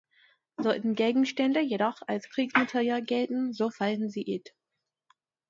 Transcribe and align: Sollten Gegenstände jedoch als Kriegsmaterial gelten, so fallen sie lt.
Sollten 0.57 0.95
Gegenstände 0.95 1.59
jedoch 1.61 2.01
als 2.07 2.27
Kriegsmaterial 2.27 3.03
gelten, 3.03 3.53
so 3.53 3.69
fallen 3.69 4.09
sie 4.09 4.23
lt. 4.35 4.49